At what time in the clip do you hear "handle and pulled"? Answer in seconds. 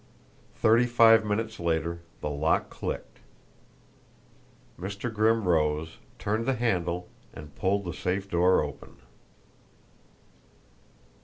6.55-7.85